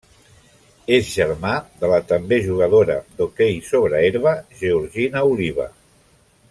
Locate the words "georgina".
4.63-5.27